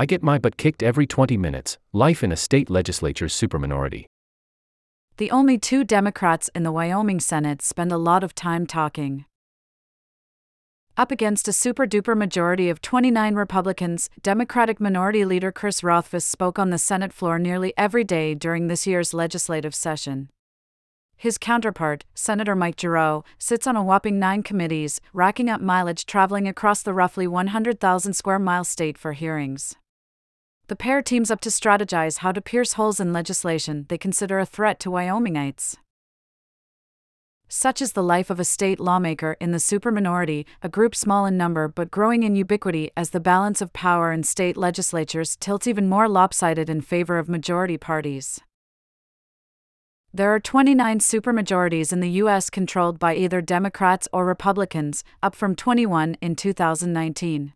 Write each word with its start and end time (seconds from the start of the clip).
I 0.00 0.06
get 0.06 0.22
my 0.22 0.38
butt 0.38 0.56
kicked 0.56 0.80
every 0.80 1.08
20 1.08 1.36
minutes. 1.36 1.76
Life 1.92 2.22
in 2.22 2.30
a 2.30 2.36
state 2.36 2.70
legislature's 2.70 3.34
superminority. 3.34 4.06
The 5.16 5.32
only 5.32 5.58
two 5.58 5.82
Democrats 5.82 6.48
in 6.54 6.62
the 6.62 6.70
Wyoming 6.70 7.18
Senate 7.18 7.60
spend 7.62 7.90
a 7.90 7.98
lot 7.98 8.22
of 8.22 8.32
time 8.32 8.64
talking. 8.64 9.24
Up 10.96 11.10
against 11.10 11.48
a 11.48 11.52
super 11.52 11.84
duper 11.84 12.16
majority 12.16 12.70
of 12.70 12.80
29 12.80 13.34
Republicans, 13.34 14.08
Democratic 14.22 14.80
Minority 14.80 15.24
Leader 15.24 15.50
Chris 15.50 15.82
Rothfuss 15.82 16.24
spoke 16.24 16.60
on 16.60 16.70
the 16.70 16.78
Senate 16.78 17.12
floor 17.12 17.40
nearly 17.40 17.74
every 17.76 18.04
day 18.04 18.36
during 18.36 18.68
this 18.68 18.86
year's 18.86 19.12
legislative 19.12 19.74
session. 19.74 20.28
His 21.16 21.38
counterpart, 21.38 22.04
Senator 22.14 22.54
Mike 22.54 22.76
Gierau, 22.76 23.24
sits 23.36 23.66
on 23.66 23.74
a 23.74 23.82
whopping 23.82 24.20
nine 24.20 24.44
committees, 24.44 25.00
racking 25.12 25.50
up 25.50 25.60
mileage 25.60 26.06
traveling 26.06 26.46
across 26.46 26.84
the 26.84 26.94
roughly 26.94 27.26
100,000 27.26 28.12
square 28.12 28.38
mile 28.38 28.62
state 28.62 28.96
for 28.96 29.12
hearings. 29.12 29.74
The 30.68 30.76
pair 30.76 31.00
teams 31.00 31.30
up 31.30 31.40
to 31.40 31.48
strategize 31.48 32.18
how 32.18 32.30
to 32.30 32.42
pierce 32.42 32.74
holes 32.74 33.00
in 33.00 33.10
legislation 33.10 33.86
they 33.88 33.96
consider 33.96 34.38
a 34.38 34.44
threat 34.44 34.78
to 34.80 34.90
Wyomingites. 34.90 35.76
Such 37.48 37.80
is 37.80 37.94
the 37.94 38.02
life 38.02 38.28
of 38.28 38.38
a 38.38 38.44
state 38.44 38.78
lawmaker 38.78 39.38
in 39.40 39.52
the 39.52 39.60
superminority, 39.60 40.44
a 40.62 40.68
group 40.68 40.94
small 40.94 41.24
in 41.24 41.38
number 41.38 41.68
but 41.68 41.90
growing 41.90 42.22
in 42.22 42.36
ubiquity 42.36 42.90
as 42.94 43.10
the 43.10 43.20
balance 43.20 43.62
of 43.62 43.72
power 43.72 44.12
in 44.12 44.22
state 44.22 44.58
legislatures 44.58 45.36
tilts 45.36 45.66
even 45.66 45.88
more 45.88 46.06
lopsided 46.06 46.68
in 46.68 46.82
favor 46.82 47.16
of 47.16 47.30
majority 47.30 47.78
parties. 47.78 48.38
There 50.12 50.34
are 50.34 50.40
29 50.40 50.98
supermajorities 50.98 51.94
in 51.94 52.00
the 52.00 52.10
U.S. 52.22 52.50
controlled 52.50 52.98
by 52.98 53.14
either 53.14 53.40
Democrats 53.40 54.06
or 54.12 54.26
Republicans, 54.26 55.02
up 55.22 55.34
from 55.34 55.56
21 55.56 56.18
in 56.20 56.36
2019. 56.36 57.54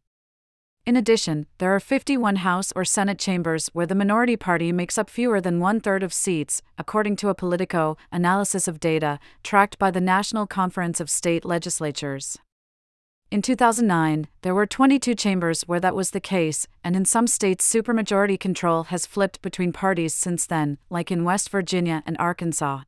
In 0.84 0.96
addition, 0.96 1.46
there 1.58 1.72
are 1.72 1.78
51 1.78 2.36
House 2.36 2.72
or 2.74 2.84
Senate 2.84 3.18
chambers 3.18 3.70
where 3.72 3.86
the 3.86 3.94
minority 3.94 4.36
party 4.36 4.72
makes 4.72 4.98
up 4.98 5.08
fewer 5.08 5.40
than 5.40 5.60
one 5.60 5.80
third 5.80 6.02
of 6.02 6.12
seats, 6.12 6.60
according 6.76 7.14
to 7.16 7.28
a 7.28 7.36
Politico 7.36 7.96
analysis 8.10 8.66
of 8.66 8.80
data 8.80 9.20
tracked 9.44 9.78
by 9.78 9.92
the 9.92 10.00
National 10.00 10.44
Conference 10.44 10.98
of 10.98 11.08
State 11.08 11.44
Legislatures. 11.44 12.36
In 13.30 13.42
2009, 13.42 14.26
there 14.42 14.56
were 14.56 14.66
22 14.66 15.14
chambers 15.14 15.62
where 15.62 15.80
that 15.80 15.94
was 15.94 16.10
the 16.10 16.20
case, 16.20 16.66
and 16.82 16.96
in 16.96 17.04
some 17.04 17.28
states, 17.28 17.72
supermajority 17.72 18.38
control 18.38 18.84
has 18.84 19.06
flipped 19.06 19.40
between 19.40 19.72
parties 19.72 20.12
since 20.12 20.46
then, 20.46 20.78
like 20.90 21.12
in 21.12 21.22
West 21.22 21.48
Virginia 21.48 22.02
and 22.06 22.16
Arkansas. 22.18 22.80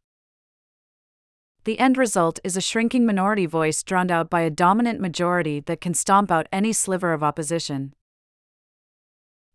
The 1.64 1.78
end 1.78 1.96
result 1.96 2.38
is 2.44 2.58
a 2.58 2.60
shrinking 2.60 3.06
minority 3.06 3.46
voice 3.46 3.82
drowned 3.82 4.10
out 4.10 4.28
by 4.28 4.42
a 4.42 4.50
dominant 4.50 5.00
majority 5.00 5.60
that 5.60 5.80
can 5.80 5.94
stomp 5.94 6.30
out 6.30 6.46
any 6.52 6.74
sliver 6.74 7.14
of 7.14 7.22
opposition. 7.22 7.94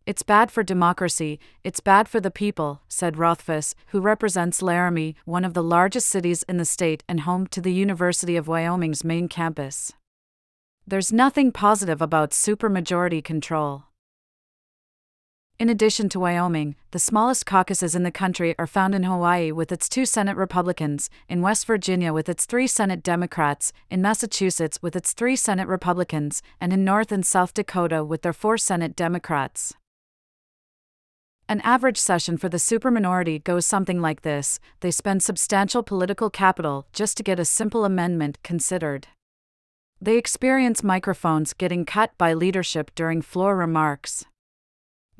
It's 0.06 0.24
bad 0.24 0.50
for 0.50 0.64
democracy, 0.64 1.38
it's 1.62 1.78
bad 1.78 2.08
for 2.08 2.18
the 2.18 2.30
people, 2.32 2.82
said 2.88 3.16
Rothfuss, 3.16 3.76
who 3.88 4.00
represents 4.00 4.60
Laramie, 4.60 5.14
one 5.24 5.44
of 5.44 5.54
the 5.54 5.62
largest 5.62 6.08
cities 6.08 6.42
in 6.48 6.56
the 6.56 6.64
state 6.64 7.04
and 7.08 7.20
home 7.20 7.46
to 7.48 7.60
the 7.60 7.72
University 7.72 8.34
of 8.34 8.48
Wyoming's 8.48 9.04
main 9.04 9.28
campus. 9.28 9.92
There's 10.84 11.12
nothing 11.12 11.52
positive 11.52 12.02
about 12.02 12.32
supermajority 12.32 13.22
control. 13.22 13.84
In 15.60 15.68
addition 15.68 16.08
to 16.08 16.20
Wyoming, 16.20 16.74
the 16.90 16.98
smallest 16.98 17.44
caucuses 17.44 17.94
in 17.94 18.02
the 18.02 18.10
country 18.10 18.54
are 18.58 18.66
found 18.66 18.94
in 18.94 19.02
Hawaii 19.02 19.52
with 19.52 19.70
its 19.70 19.90
two 19.90 20.06
Senate 20.06 20.38
Republicans, 20.38 21.10
in 21.28 21.42
West 21.42 21.66
Virginia 21.66 22.14
with 22.14 22.30
its 22.30 22.46
three 22.46 22.66
Senate 22.66 23.02
Democrats, 23.02 23.70
in 23.90 24.00
Massachusetts 24.00 24.78
with 24.80 24.96
its 24.96 25.12
three 25.12 25.36
Senate 25.36 25.68
Republicans, 25.68 26.40
and 26.62 26.72
in 26.72 26.82
North 26.82 27.12
and 27.12 27.26
South 27.26 27.52
Dakota 27.52 28.02
with 28.02 28.22
their 28.22 28.32
four 28.32 28.56
Senate 28.56 28.96
Democrats. 28.96 29.74
An 31.46 31.60
average 31.60 31.98
session 31.98 32.38
for 32.38 32.48
the 32.48 32.56
superminority 32.56 33.44
goes 33.44 33.66
something 33.66 34.00
like 34.00 34.22
this 34.22 34.60
they 34.80 34.90
spend 34.90 35.22
substantial 35.22 35.82
political 35.82 36.30
capital 36.30 36.86
just 36.94 37.18
to 37.18 37.22
get 37.22 37.38
a 37.38 37.44
simple 37.44 37.84
amendment 37.84 38.42
considered. 38.42 39.08
They 40.00 40.16
experience 40.16 40.82
microphones 40.82 41.52
getting 41.52 41.84
cut 41.84 42.16
by 42.16 42.32
leadership 42.32 42.92
during 42.94 43.20
floor 43.20 43.58
remarks 43.58 44.24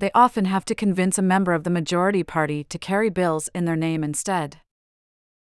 they 0.00 0.10
often 0.14 0.46
have 0.46 0.64
to 0.64 0.74
convince 0.74 1.18
a 1.18 1.22
member 1.22 1.52
of 1.52 1.64
the 1.64 1.70
majority 1.70 2.22
party 2.22 2.64
to 2.64 2.78
carry 2.78 3.10
bills 3.10 3.50
in 3.54 3.66
their 3.66 3.76
name 3.76 4.02
instead. 4.02 4.56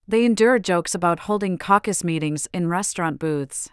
They 0.08 0.24
endure 0.24 0.58
jokes 0.58 0.96
about 0.96 1.20
holding 1.20 1.58
caucus 1.58 2.02
meetings 2.02 2.48
in 2.52 2.68
restaurant 2.68 3.20
booths. 3.20 3.70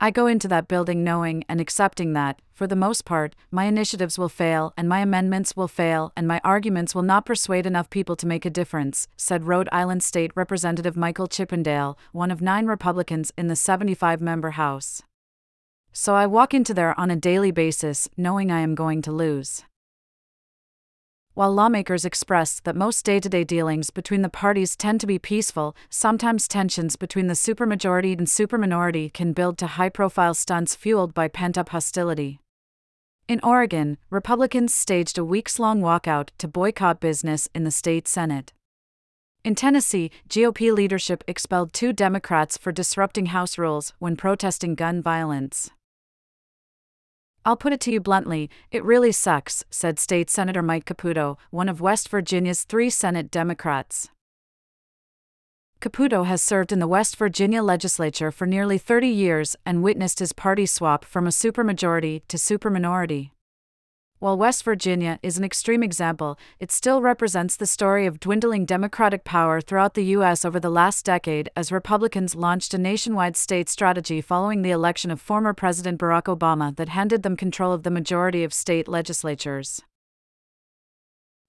I 0.00 0.10
go 0.10 0.26
into 0.26 0.48
that 0.48 0.66
building 0.66 1.04
knowing 1.04 1.44
and 1.48 1.60
accepting 1.60 2.12
that, 2.14 2.42
for 2.52 2.66
the 2.66 2.74
most 2.74 3.04
part, 3.04 3.36
my 3.52 3.64
initiatives 3.66 4.18
will 4.18 4.28
fail 4.28 4.74
and 4.76 4.88
my 4.88 4.98
amendments 4.98 5.56
will 5.56 5.68
fail 5.68 6.12
and 6.16 6.26
my 6.26 6.40
arguments 6.42 6.92
will 6.92 7.02
not 7.02 7.24
persuade 7.24 7.66
enough 7.66 7.90
people 7.90 8.16
to 8.16 8.26
make 8.26 8.44
a 8.44 8.50
difference, 8.50 9.06
said 9.16 9.44
Rhode 9.44 9.68
Island 9.70 10.02
State 10.02 10.32
Representative 10.34 10.96
Michael 10.96 11.28
Chippendale, 11.28 11.96
one 12.10 12.32
of 12.32 12.42
nine 12.42 12.66
Republicans 12.66 13.32
in 13.38 13.46
the 13.46 13.56
75 13.56 14.20
member 14.20 14.52
House 14.52 15.02
so 15.96 16.16
I 16.16 16.26
walk 16.26 16.52
into 16.52 16.74
there 16.74 16.98
on 16.98 17.10
a 17.10 17.16
daily 17.16 17.52
basis, 17.52 18.08
knowing 18.16 18.50
I 18.50 18.60
am 18.60 18.74
going 18.74 19.00
to 19.02 19.12
lose. 19.12 19.62
While 21.34 21.52
lawmakers 21.52 22.04
express 22.04 22.58
that 22.60 22.76
most 22.76 23.04
day 23.04 23.20
to 23.20 23.28
day 23.28 23.44
dealings 23.44 23.90
between 23.90 24.22
the 24.22 24.28
parties 24.28 24.76
tend 24.76 25.00
to 25.00 25.06
be 25.06 25.18
peaceful, 25.20 25.76
sometimes 25.88 26.48
tensions 26.48 26.96
between 26.96 27.28
the 27.28 27.34
supermajority 27.34 28.18
and 28.18 28.28
superminority 28.28 29.08
can 29.08 29.32
build 29.32 29.56
to 29.58 29.68
high 29.68 29.88
profile 29.88 30.34
stunts 30.34 30.74
fueled 30.74 31.14
by 31.14 31.28
pent 31.28 31.56
up 31.56 31.68
hostility. 31.70 32.40
In 33.26 33.40
Oregon, 33.42 33.96
Republicans 34.10 34.74
staged 34.74 35.16
a 35.16 35.24
weeks 35.24 35.58
long 35.58 35.80
walkout 35.80 36.28
to 36.38 36.48
boycott 36.48 37.00
business 37.00 37.48
in 37.54 37.64
the 37.64 37.70
state 37.70 38.06
Senate. 38.06 38.52
In 39.44 39.54
Tennessee, 39.54 40.10
GOP 40.28 40.72
leadership 40.72 41.22
expelled 41.28 41.72
two 41.72 41.92
Democrats 41.92 42.56
for 42.56 42.72
disrupting 42.72 43.26
House 43.26 43.58
rules 43.58 43.92
when 43.98 44.16
protesting 44.16 44.74
gun 44.74 45.02
violence. 45.02 45.70
I'll 47.46 47.56
put 47.56 47.74
it 47.74 47.80
to 47.80 47.92
you 47.92 48.00
bluntly, 48.00 48.48
it 48.70 48.82
really 48.82 49.12
sucks, 49.12 49.64
said 49.68 49.98
State 49.98 50.30
Senator 50.30 50.62
Mike 50.62 50.86
Caputo, 50.86 51.36
one 51.50 51.68
of 51.68 51.82
West 51.82 52.08
Virginia's 52.08 52.62
three 52.62 52.88
Senate 52.88 53.30
Democrats. 53.30 54.08
Caputo 55.78 56.24
has 56.24 56.40
served 56.40 56.72
in 56.72 56.78
the 56.78 56.88
West 56.88 57.16
Virginia 57.16 57.62
legislature 57.62 58.30
for 58.30 58.46
nearly 58.46 58.78
30 58.78 59.08
years 59.08 59.56
and 59.66 59.82
witnessed 59.82 60.20
his 60.20 60.32
party 60.32 60.64
swap 60.64 61.04
from 61.04 61.26
a 61.26 61.30
supermajority 61.30 62.22
to 62.28 62.38
superminority. 62.38 63.33
While 64.24 64.38
West 64.38 64.64
Virginia 64.64 65.18
is 65.22 65.36
an 65.36 65.44
extreme 65.44 65.82
example, 65.82 66.38
it 66.58 66.72
still 66.72 67.02
represents 67.02 67.56
the 67.56 67.66
story 67.66 68.06
of 68.06 68.20
dwindling 68.20 68.64
Democratic 68.64 69.22
power 69.22 69.60
throughout 69.60 69.92
the 69.92 70.12
U.S. 70.16 70.46
over 70.46 70.58
the 70.58 70.70
last 70.70 71.04
decade 71.04 71.50
as 71.54 71.70
Republicans 71.70 72.34
launched 72.34 72.72
a 72.72 72.78
nationwide 72.78 73.36
state 73.36 73.68
strategy 73.68 74.22
following 74.22 74.62
the 74.62 74.70
election 74.70 75.10
of 75.10 75.20
former 75.20 75.52
President 75.52 76.00
Barack 76.00 76.22
Obama 76.22 76.74
that 76.76 76.88
handed 76.88 77.22
them 77.22 77.36
control 77.36 77.74
of 77.74 77.82
the 77.82 77.90
majority 77.90 78.42
of 78.42 78.54
state 78.54 78.88
legislatures. 78.88 79.82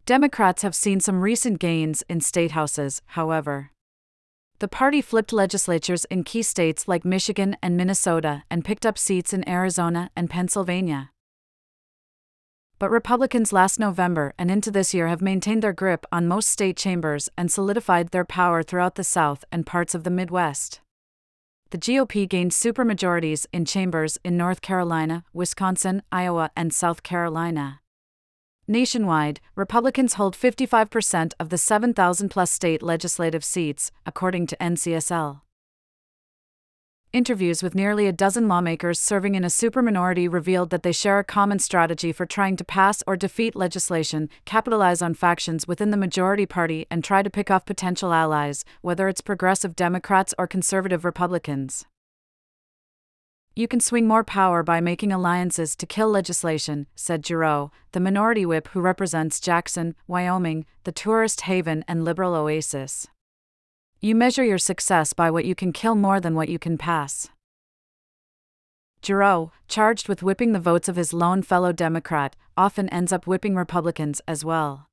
Democrats 0.06 0.62
have 0.62 0.76
seen 0.76 1.00
some 1.00 1.22
recent 1.22 1.60
gains 1.60 2.04
in 2.10 2.20
state 2.20 2.52
houses, 2.52 3.02
however. 3.06 3.72
The 4.60 4.68
party 4.68 5.02
flipped 5.02 5.32
legislatures 5.32 6.04
in 6.12 6.26
key 6.26 6.44
states 6.44 6.90
like 6.90 7.06
Michigan 7.06 7.56
and 7.64 7.78
Minnesota 7.78 8.44
and 8.52 8.66
picked 8.66 8.86
up 8.86 8.98
seats 8.98 9.32
in 9.32 9.48
Arizona 9.48 10.10
and 10.14 10.30
Pennsylvania 10.30 11.12
but 12.78 12.92
Republicans 12.92 13.54
last 13.54 13.80
November 13.80 14.34
and 14.38 14.52
into 14.52 14.70
this 14.70 14.94
year 14.94 15.08
have 15.08 15.22
maintained 15.22 15.62
their 15.62 15.74
grip 15.74 16.06
on 16.12 16.28
most 16.28 16.50
state 16.50 16.76
chambers 16.76 17.30
and 17.38 17.52
solidified 17.52 18.10
their 18.10 18.26
power 18.26 18.64
throughout 18.64 18.96
the 18.96 19.04
South 19.04 19.46
and 19.52 19.66
parts 19.66 19.96
of 19.96 20.04
the 20.04 20.10
Midwest. 20.10 20.82
The 21.72 21.78
GOP 21.78 22.28
gained 22.28 22.52
supermajorities 22.52 23.48
in 23.52 23.66
chambers 23.66 24.18
in 24.24 24.38
North 24.38 24.62
Carolina, 24.62 25.24
Wisconsin, 25.34 26.04
Iowa, 26.12 26.52
and 26.56 26.74
South 26.74 27.04
Carolina. 27.04 27.80
Nationwide, 28.68 29.42
Republicans 29.56 30.16
hold 30.16 30.36
55% 30.36 31.34
of 31.40 31.50
the 31.50 31.58
7,000 31.58 32.30
plus 32.30 32.52
state 32.52 32.82
legislative 32.82 33.44
seats, 33.44 33.92
according 34.06 34.48
to 34.48 34.58
NCSL. 34.58 35.42
Interviews 37.16 37.64
with 37.64 37.76
nearly 37.76 38.08
a 38.08 38.12
dozen 38.12 38.50
lawmakers 38.50 39.00
serving 39.00 39.36
in 39.36 39.46
a 39.46 39.50
superminority 39.50 40.28
revealed 40.28 40.70
that 40.72 40.84
they 40.84 40.92
share 40.92 41.18
a 41.18 41.24
common 41.24 41.60
strategy 41.60 42.12
for 42.12 42.26
trying 42.26 42.58
to 42.58 42.66
pass 42.66 43.02
or 43.08 43.16
defeat 43.16 43.56
legislation, 43.56 44.28
capitalize 44.44 45.02
on 45.02 45.14
factions 45.14 45.66
within 45.66 45.92
the 45.92 45.96
majority 45.96 46.46
party, 46.46 46.86
and 46.92 47.06
try 47.06 47.24
to 47.24 47.30
pick 47.30 47.50
off 47.50 47.66
potential 47.66 48.12
allies, 48.12 48.66
whether 48.82 49.08
it's 49.08 49.22
progressive 49.22 49.78
Democrats 49.78 50.34
or 50.38 50.46
conservative 50.46 51.06
Republicans. 51.06 51.86
You 53.56 53.70
can 53.70 53.80
swing 53.80 54.10
more 54.10 54.26
power 54.26 54.62
by 54.62 54.82
making 54.82 55.14
alliances 55.14 55.78
to 55.78 55.86
kill 55.86 56.10
legislation, 56.10 56.86
said 56.96 57.24
Gierau, 57.24 57.72
the 57.94 58.02
minority 58.02 58.46
whip 58.46 58.68
who 58.74 58.82
represents 58.82 59.40
Jackson, 59.40 59.96
Wyoming, 60.06 60.66
the 60.84 60.92
tourist 60.92 61.40
haven 61.48 61.86
and 61.88 62.04
liberal 62.04 62.36
oasis. 62.36 63.08
You 64.00 64.16
measure 64.16 64.44
your 64.44 64.58
success 64.58 65.14
by 65.14 65.32
what 65.32 65.46
you 65.46 65.56
can 65.56 65.74
kill 65.74 65.96
more 65.96 66.20
than 66.20 66.36
what 66.36 66.50
you 66.50 66.60
can 66.60 66.78
pass. 66.78 67.30
Gierau, 69.02 69.52
charged 69.68 70.10
with 70.10 70.24
whipping 70.24 70.52
the 70.52 70.60
votes 70.60 70.88
of 70.88 70.96
his 70.96 71.14
lone 71.14 71.42
fellow 71.44 71.72
Democrat, 71.72 72.36
often 72.58 72.90
ends 72.90 73.14
up 73.14 73.28
whipping 73.28 73.56
Republicans 73.56 74.22
as 74.28 74.44
well. 74.44 74.88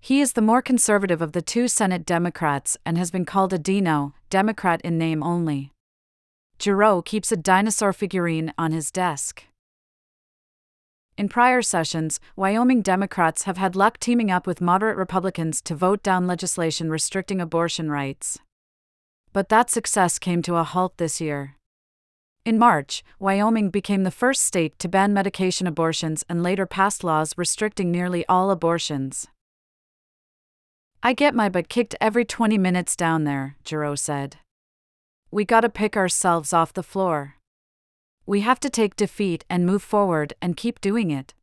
He 0.00 0.20
is 0.20 0.32
the 0.32 0.42
more 0.42 0.62
conservative 0.62 1.20
of 1.20 1.32
the 1.32 1.42
two 1.42 1.68
Senate 1.68 2.06
Democrats 2.06 2.76
and 2.86 2.96
has 2.96 3.10
been 3.10 3.24
called 3.24 3.52
a 3.52 3.58
Dino, 3.58 4.14
Democrat 4.30 4.80
in 4.82 4.96
name 4.96 5.22
only. 5.22 5.72
Gierau 6.58 7.02
keeps 7.04 7.30
a 7.30 7.36
dinosaur 7.36 7.92
figurine 7.92 8.52
on 8.58 8.72
his 8.72 8.90
desk. 8.90 9.44
In 11.20 11.28
prior 11.28 11.60
sessions, 11.60 12.18
Wyoming 12.34 12.80
Democrats 12.80 13.42
have 13.42 13.58
had 13.58 13.76
luck 13.76 14.00
teaming 14.00 14.30
up 14.30 14.46
with 14.46 14.62
moderate 14.62 14.96
Republicans 14.96 15.60
to 15.60 15.74
vote 15.74 16.02
down 16.02 16.26
legislation 16.26 16.88
restricting 16.88 17.42
abortion 17.42 17.90
rights. 17.90 18.38
But 19.34 19.50
that 19.50 19.68
success 19.68 20.18
came 20.18 20.40
to 20.40 20.56
a 20.56 20.64
halt 20.64 20.96
this 20.96 21.20
year. 21.20 21.56
In 22.46 22.58
March, 22.58 23.04
Wyoming 23.18 23.68
became 23.68 24.04
the 24.04 24.10
first 24.10 24.44
state 24.44 24.78
to 24.78 24.88
ban 24.88 25.12
medication 25.12 25.66
abortions 25.66 26.24
and 26.26 26.42
later 26.42 26.64
passed 26.64 27.04
laws 27.04 27.34
restricting 27.36 27.90
nearly 27.90 28.24
all 28.26 28.50
abortions. 28.50 29.26
I 31.02 31.12
get 31.12 31.34
my 31.34 31.50
butt 31.50 31.68
kicked 31.68 31.94
every 32.00 32.24
20 32.24 32.56
minutes 32.56 32.96
down 32.96 33.24
there, 33.24 33.56
Gierau 33.62 33.98
said. 33.98 34.38
We 35.30 35.44
gotta 35.44 35.68
pick 35.68 35.98
ourselves 35.98 36.54
off 36.54 36.72
the 36.72 36.82
floor. 36.82 37.36
We 38.30 38.42
have 38.42 38.60
to 38.60 38.70
take 38.70 38.94
defeat 38.94 39.44
and 39.50 39.66
move 39.66 39.82
forward 39.82 40.34
and 40.40 40.56
keep 40.56 40.80
doing 40.80 41.10
it. 41.10 41.34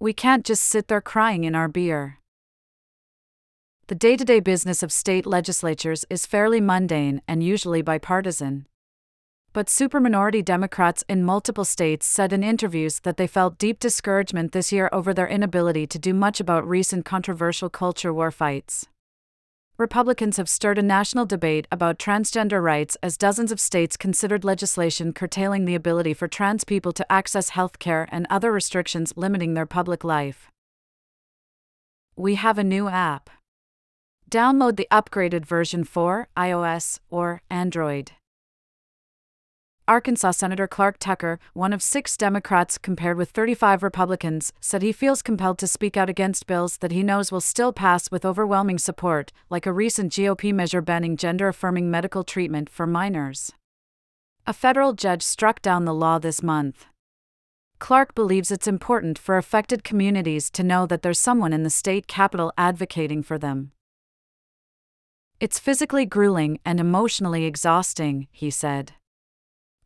We 0.00 0.12
can't 0.12 0.44
just 0.44 0.64
sit 0.64 0.88
there 0.88 1.00
crying 1.00 1.44
in 1.44 1.54
our 1.54 1.68
beer. 1.68 2.18
The 3.86 3.94
day 3.94 4.16
to 4.16 4.24
day 4.24 4.40
business 4.40 4.82
of 4.82 4.90
state 4.90 5.26
legislatures 5.26 6.04
is 6.10 6.26
fairly 6.26 6.60
mundane 6.60 7.22
and 7.28 7.44
usually 7.44 7.82
bipartisan. 7.82 8.66
But 9.52 9.70
superminority 9.70 10.42
Democrats 10.42 11.04
in 11.08 11.22
multiple 11.22 11.64
states 11.64 12.04
said 12.04 12.32
in 12.32 12.42
interviews 12.42 12.98
that 13.04 13.16
they 13.16 13.28
felt 13.28 13.56
deep 13.56 13.78
discouragement 13.78 14.50
this 14.50 14.72
year 14.72 14.90
over 14.92 15.14
their 15.14 15.28
inability 15.28 15.86
to 15.86 16.00
do 16.00 16.12
much 16.12 16.40
about 16.40 16.68
recent 16.68 17.04
controversial 17.04 17.70
culture 17.70 18.12
war 18.12 18.32
fights. 18.32 18.88
Republicans 19.78 20.36
have 20.36 20.50
stirred 20.50 20.76
a 20.76 20.82
national 20.82 21.24
debate 21.24 21.66
about 21.72 21.98
transgender 21.98 22.62
rights 22.62 22.96
as 23.02 23.16
dozens 23.16 23.50
of 23.50 23.58
states 23.58 23.96
considered 23.96 24.44
legislation 24.44 25.14
curtailing 25.14 25.64
the 25.64 25.74
ability 25.74 26.12
for 26.12 26.28
trans 26.28 26.62
people 26.62 26.92
to 26.92 27.10
access 27.10 27.50
health 27.50 27.78
care 27.78 28.06
and 28.12 28.26
other 28.28 28.52
restrictions 28.52 29.14
limiting 29.16 29.54
their 29.54 29.66
public 29.66 30.04
life. 30.04 30.50
We 32.16 32.34
have 32.34 32.58
a 32.58 32.64
new 32.64 32.88
app. 32.88 33.30
Download 34.30 34.76
the 34.76 34.88
upgraded 34.90 35.46
version 35.46 35.84
for 35.84 36.28
iOS 36.36 37.00
or 37.08 37.40
Android. 37.50 38.12
Arkansas 39.88 40.30
Senator 40.30 40.68
Clark 40.68 40.98
Tucker, 41.00 41.40
one 41.54 41.72
of 41.72 41.82
six 41.82 42.16
Democrats 42.16 42.78
compared 42.78 43.16
with 43.16 43.30
35 43.30 43.82
Republicans, 43.82 44.52
said 44.60 44.80
he 44.80 44.92
feels 44.92 45.22
compelled 45.22 45.58
to 45.58 45.66
speak 45.66 45.96
out 45.96 46.08
against 46.08 46.46
bills 46.46 46.76
that 46.76 46.92
he 46.92 47.02
knows 47.02 47.32
will 47.32 47.40
still 47.40 47.72
pass 47.72 48.08
with 48.08 48.24
overwhelming 48.24 48.78
support, 48.78 49.32
like 49.50 49.66
a 49.66 49.72
recent 49.72 50.12
GOP 50.12 50.54
measure 50.54 50.80
banning 50.80 51.16
gender 51.16 51.48
affirming 51.48 51.90
medical 51.90 52.22
treatment 52.22 52.70
for 52.70 52.86
minors. 52.86 53.50
A 54.46 54.52
federal 54.52 54.92
judge 54.92 55.22
struck 55.22 55.60
down 55.60 55.84
the 55.84 55.94
law 55.94 56.20
this 56.20 56.44
month. 56.44 56.86
Clark 57.80 58.14
believes 58.14 58.52
it's 58.52 58.68
important 58.68 59.18
for 59.18 59.36
affected 59.36 59.82
communities 59.82 60.48
to 60.50 60.62
know 60.62 60.86
that 60.86 61.02
there's 61.02 61.18
someone 61.18 61.52
in 61.52 61.64
the 61.64 61.70
state 61.70 62.06
capitol 62.06 62.52
advocating 62.56 63.24
for 63.24 63.36
them. 63.36 63.72
It's 65.40 65.58
physically 65.58 66.06
grueling 66.06 66.60
and 66.64 66.78
emotionally 66.78 67.46
exhausting, 67.46 68.28
he 68.30 68.48
said. 68.48 68.92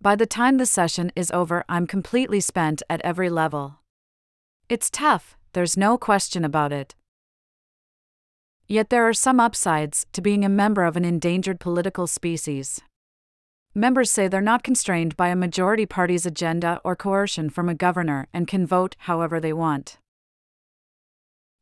By 0.07 0.15
the 0.15 0.25
time 0.25 0.59
the 0.59 0.67
session 0.67 1.11
is 1.17 1.33
over, 1.33 1.65
I'm 1.69 1.89
completely 1.89 2.39
spent 2.39 2.81
at 2.89 3.01
every 3.01 3.29
level. 3.29 3.81
It's 4.69 4.89
tough, 4.89 5.37
there's 5.53 5.77
no 5.77 5.99
question 5.99 6.45
about 6.45 6.73
it. 6.73 6.95
Yet 8.69 8.91
there 8.91 9.03
are 9.09 9.13
some 9.13 9.41
upsides 9.41 10.07
to 10.13 10.21
being 10.21 10.45
a 10.45 10.49
member 10.49 10.85
of 10.85 10.97
an 10.97 11.05
endangered 11.05 11.59
political 11.59 12.07
species. 12.07 12.81
Members 13.75 14.13
say 14.13 14.29
they're 14.29 14.41
not 14.41 14.63
constrained 14.63 15.17
by 15.17 15.27
a 15.27 15.35
majority 15.35 15.87
party's 15.87 16.25
agenda 16.25 16.81
or 16.85 16.95
coercion 16.95 17.51
from 17.51 17.69
a 17.69 17.75
governor 17.75 18.29
and 18.33 18.47
can 18.47 18.65
vote 18.65 18.95
however 19.11 19.41
they 19.41 19.53
want. 19.53 19.99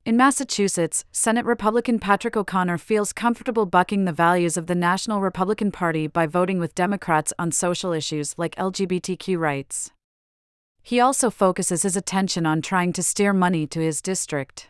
In 0.06 0.18
Massachusetts, 0.18 1.06
Senate 1.12 1.46
Republican 1.46 1.98
Patrick 1.98 2.36
O'Connor 2.36 2.76
feels 2.76 3.10
comfortable 3.14 3.64
bucking 3.64 4.04
the 4.04 4.12
values 4.12 4.58
of 4.58 4.66
the 4.66 4.74
National 4.74 5.22
Republican 5.22 5.72
Party 5.72 6.08
by 6.08 6.26
voting 6.26 6.58
with 6.58 6.74
Democrats 6.74 7.32
on 7.38 7.50
social 7.50 7.90
issues 7.94 8.34
like 8.36 8.54
LGBTQ 8.56 9.38
rights. 9.38 9.92
He 10.82 11.00
also 11.00 11.30
focuses 11.30 11.84
his 11.84 11.96
attention 11.96 12.44
on 12.44 12.60
trying 12.60 12.92
to 12.92 13.02
steer 13.02 13.32
money 13.32 13.66
to 13.68 13.80
his 13.80 14.02
district. 14.02 14.68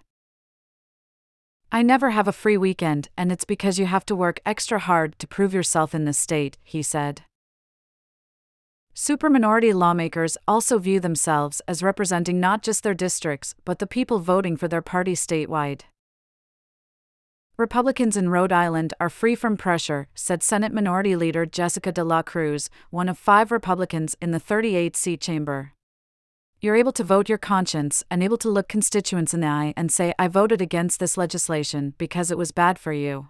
I 1.73 1.83
never 1.83 2.11
have 2.11 2.29
a 2.29 2.33
free 2.33 2.57
weekend, 2.57 3.09
and 3.17 3.33
it's 3.33 3.45
because 3.45 3.77
you 3.77 3.87
have 3.87 4.07
to 4.07 4.15
work 4.15 4.39
extra 4.47 4.79
hard 4.79 5.19
to 5.19 5.27
prove 5.27 5.53
yourself 5.53 5.97
in 5.97 6.05
this 6.05 6.17
state, 6.17 6.59
he 6.63 6.81
said. 6.81 7.23
Superminority 8.97 9.73
lawmakers 9.73 10.37
also 10.47 10.79
view 10.79 11.01
themselves 11.01 11.61
as 11.67 11.83
representing 11.83 12.39
not 12.39 12.63
just 12.63 12.85
their 12.85 12.95
districts, 12.95 13.53
but 13.65 13.81
the 13.81 13.89
people 13.89 14.21
voting 14.21 14.57
for 14.57 14.69
their 14.69 14.83
party 14.83 15.15
statewide. 15.15 15.81
Republicans 17.57 18.17
in 18.17 18.29
Rhode 18.29 18.53
Island 18.53 18.95
are 19.01 19.11
free 19.11 19.35
from 19.35 19.57
pressure, 19.57 20.07
said 20.15 20.45
Senate 20.45 20.73
Minority 20.73 21.17
Leader 21.17 21.45
Jessica 21.45 21.91
de 21.91 22.05
la 22.05 22.23
Cruz, 22.23 22.71
one 22.91 23.09
of 23.09 23.19
five 23.19 23.51
Republicans 23.51 24.17
in 24.23 24.31
the 24.31 24.39
38 24.39 24.97
seat 24.97 25.21
chamber. 25.21 25.73
You're 26.61 26.77
able 26.77 26.93
to 26.93 27.03
vote 27.03 27.29
your 27.29 27.39
conscience 27.39 28.05
and 28.13 28.23
able 28.23 28.39
to 28.39 28.49
look 28.49 28.69
constituents 28.69 29.35
in 29.35 29.41
the 29.41 29.49
eye 29.49 29.75
and 29.77 29.91
say, 29.91 30.15
I 30.21 30.29
voted 30.29 30.63
against 30.63 31.01
this 31.01 31.17
legislation 31.17 31.95
because 31.99 32.31
it 32.31 32.39
was 32.39 32.53
bad 32.53 32.79
for 32.79 32.93
you. 32.93 33.29